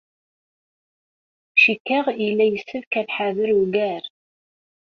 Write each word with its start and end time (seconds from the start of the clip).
Cikkeɣ 1.61 2.05
yella 2.23 2.45
yessefk 2.47 2.93
ad 2.99 3.05
nḥader 3.09 3.49
ugar. 3.61 4.03